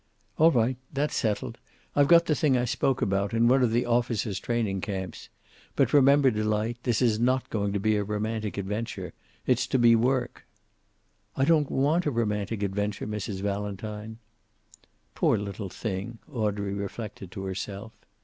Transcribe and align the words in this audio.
"All 0.39 0.49
right. 0.49 0.77
That's 0.91 1.15
settled. 1.15 1.59
I've 1.95 2.07
got 2.07 2.25
the 2.25 2.33
thing 2.33 2.57
I 2.57 2.65
spoke 2.65 3.03
about, 3.03 3.35
in 3.35 3.47
one 3.47 3.61
of 3.61 3.69
the 3.69 3.85
officers' 3.85 4.39
training 4.39 4.81
camps. 4.81 5.29
But 5.75 5.93
remember, 5.93 6.31
Delight, 6.31 6.77
this 6.81 7.03
is 7.03 7.19
not 7.19 7.51
going 7.51 7.71
to 7.73 7.79
be 7.79 7.95
a 7.97 8.03
romantic 8.03 8.57
adventure. 8.57 9.13
It's 9.45 9.67
to 9.67 9.77
be 9.77 9.95
work." 9.95 10.47
"I 11.37 11.45
don't 11.45 11.69
want 11.69 12.07
a 12.07 12.09
romantic 12.11 12.63
adventure, 12.63 13.05
Mrs. 13.05 13.41
Valentine." 13.41 14.17
"Poor 15.13 15.37
little 15.37 15.69
thing," 15.69 16.17
Audrey 16.33 16.73
reflected 16.73 17.31
to 17.33 17.43
herself. 17.43 17.91